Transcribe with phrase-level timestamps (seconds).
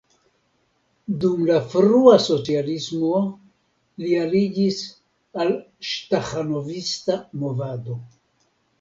[1.23, 3.21] Dum la frua socialismo
[4.07, 4.83] li aliĝis
[5.45, 5.57] al
[5.95, 8.05] staĥanovista movado.